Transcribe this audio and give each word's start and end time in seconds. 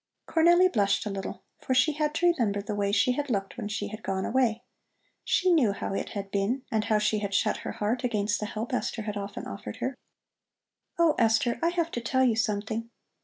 Cornelli 0.27 0.67
blushed 0.73 1.05
a 1.05 1.11
little, 1.11 1.43
for 1.59 1.75
she 1.75 1.91
had 1.91 2.15
to 2.15 2.25
remember 2.33 2.59
the 2.59 2.73
way 2.73 2.91
she 2.91 3.11
had 3.11 3.29
looked 3.29 3.55
when 3.55 3.67
she 3.67 3.89
had 3.89 4.01
gone 4.01 4.25
away. 4.25 4.63
She 5.23 5.51
knew 5.51 5.73
how 5.73 5.93
it 5.93 6.09
had 6.13 6.31
been 6.31 6.63
and 6.71 6.85
how 6.85 6.97
she 6.97 7.19
had 7.19 7.35
shut 7.35 7.57
her 7.57 7.73
heart 7.73 8.03
against 8.03 8.39
the 8.39 8.47
help 8.47 8.73
Esther 8.73 9.03
had 9.03 9.15
often 9.15 9.45
offered 9.45 9.75
her. 9.75 9.93
"Oh, 10.97 11.13
Esther, 11.19 11.59
I 11.61 11.69
have 11.69 11.91
to 11.91 12.01
tell 12.01 12.23
you 12.25 12.35
something. 12.35 12.89